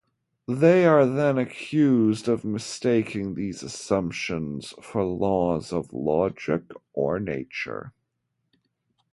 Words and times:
They 0.47 0.87
are 0.87 1.05
then 1.05 1.37
accused 1.37 2.27
of 2.27 2.43
mistaking 2.43 3.35
these 3.35 3.61
assumptions 3.61 4.73
for 4.81 5.03
laws 5.03 5.71
of 5.71 5.93
logic 5.93 6.71
or 6.95 7.19
nature. 7.19 7.93